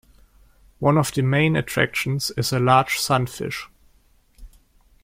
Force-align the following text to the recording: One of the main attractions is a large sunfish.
One 0.79 0.97
of 0.97 1.11
the 1.11 1.21
main 1.21 1.55
attractions 1.55 2.31
is 2.35 2.51
a 2.51 2.59
large 2.59 2.97
sunfish. 2.97 3.67